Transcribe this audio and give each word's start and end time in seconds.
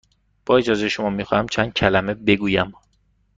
با 0.45 0.57
اجازه 0.57 0.89
شما، 0.89 1.09
می 1.09 1.23
خواهم 1.23 1.47
چند 1.47 1.73
کلمه 1.73 2.13
بگویم. 2.13 2.73